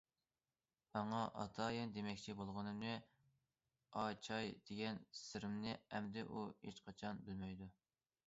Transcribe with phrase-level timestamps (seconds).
[0.99, 2.95] ئاڭا ئاتايىن دېمەكچى بولغىنىمنى،
[4.03, 7.69] ئاچاي دېگەن سىرىمنى ئەمدى ئۇ ھېچقاچان بىلمەيدۇ.